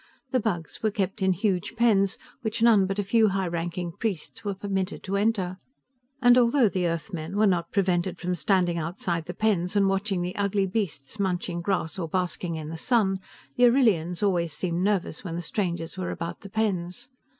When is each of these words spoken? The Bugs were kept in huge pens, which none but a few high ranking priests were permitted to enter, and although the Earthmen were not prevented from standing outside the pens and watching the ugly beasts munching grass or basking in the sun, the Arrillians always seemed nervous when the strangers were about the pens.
The 0.31 0.39
Bugs 0.39 0.81
were 0.81 0.89
kept 0.89 1.21
in 1.21 1.31
huge 1.31 1.75
pens, 1.75 2.17
which 2.41 2.63
none 2.63 2.87
but 2.87 2.97
a 2.97 3.03
few 3.03 3.27
high 3.27 3.47
ranking 3.47 3.91
priests 3.91 4.43
were 4.43 4.55
permitted 4.55 5.03
to 5.03 5.15
enter, 5.15 5.59
and 6.23 6.39
although 6.39 6.67
the 6.67 6.87
Earthmen 6.87 7.35
were 7.37 7.45
not 7.45 7.71
prevented 7.71 8.17
from 8.19 8.33
standing 8.33 8.79
outside 8.79 9.25
the 9.27 9.35
pens 9.35 9.75
and 9.75 9.87
watching 9.87 10.23
the 10.23 10.35
ugly 10.35 10.65
beasts 10.65 11.19
munching 11.19 11.61
grass 11.61 11.99
or 11.99 12.09
basking 12.09 12.55
in 12.55 12.69
the 12.69 12.77
sun, 12.79 13.19
the 13.57 13.65
Arrillians 13.65 14.23
always 14.23 14.53
seemed 14.53 14.81
nervous 14.83 15.23
when 15.23 15.35
the 15.35 15.41
strangers 15.43 15.99
were 15.99 16.09
about 16.09 16.39
the 16.41 16.49
pens. 16.49 17.11